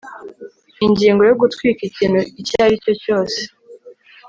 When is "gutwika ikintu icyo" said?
1.41-2.57